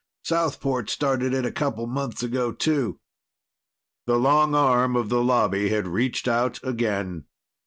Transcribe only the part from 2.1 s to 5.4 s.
ago, too." The long arm of the